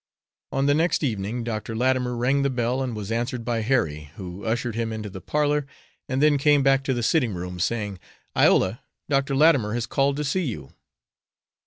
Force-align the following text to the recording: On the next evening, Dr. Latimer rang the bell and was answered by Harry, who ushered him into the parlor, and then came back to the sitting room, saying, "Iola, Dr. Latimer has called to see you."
On 0.51 0.65
the 0.65 0.73
next 0.73 1.03
evening, 1.03 1.43
Dr. 1.43 1.75
Latimer 1.75 2.15
rang 2.17 2.41
the 2.41 2.49
bell 2.49 2.81
and 2.81 2.95
was 2.95 3.11
answered 3.11 3.45
by 3.45 3.61
Harry, 3.61 4.09
who 4.15 4.43
ushered 4.43 4.73
him 4.73 4.91
into 4.91 5.11
the 5.11 5.21
parlor, 5.21 5.67
and 6.09 6.23
then 6.23 6.39
came 6.39 6.63
back 6.63 6.83
to 6.85 6.93
the 6.95 7.03
sitting 7.03 7.35
room, 7.35 7.59
saying, 7.59 7.99
"Iola, 8.35 8.81
Dr. 9.09 9.35
Latimer 9.35 9.75
has 9.75 9.85
called 9.85 10.17
to 10.17 10.23
see 10.23 10.45
you." 10.45 10.71